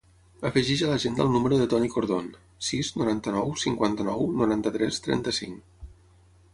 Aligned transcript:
Afegeix 0.49 0.79
a 0.85 0.87
l'agenda 0.91 1.21
el 1.25 1.29
número 1.35 1.59
del 1.59 1.69
Toni 1.75 1.91
Cordon: 1.97 2.31
sis, 2.71 2.91
noranta-nou, 3.03 3.55
cinquanta-nou, 3.67 4.27
noranta-tres, 4.43 5.03
trenta-cinc. 5.09 5.91